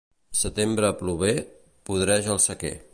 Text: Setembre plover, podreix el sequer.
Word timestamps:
Setembre 0.39 0.89
plover, 1.03 1.35
podreix 1.91 2.35
el 2.37 2.45
sequer. 2.49 2.79